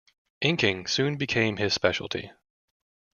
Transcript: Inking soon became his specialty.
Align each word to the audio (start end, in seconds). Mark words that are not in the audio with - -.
Inking 0.41 0.87
soon 0.87 1.15
became 1.15 1.57
his 1.57 1.75
specialty. 1.75 2.31